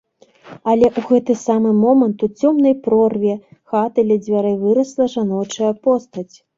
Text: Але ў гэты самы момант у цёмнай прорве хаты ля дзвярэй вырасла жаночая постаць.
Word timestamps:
Але 0.71 0.85
ў 0.95 1.01
гэты 1.09 1.35
самы 1.41 1.75
момант 1.83 2.25
у 2.29 2.31
цёмнай 2.41 2.75
прорве 2.89 3.39
хаты 3.75 4.09
ля 4.11 4.17
дзвярэй 4.25 4.61
вырасла 4.67 5.03
жаночая 5.17 5.73
постаць. 5.89 6.33